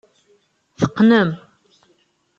Teqqnem. 0.79 1.29